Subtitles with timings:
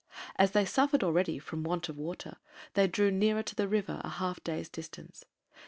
[0.35, 2.37] As they suffered already from want of water
[2.73, 5.25] they drew nearer to the river a half day's distance.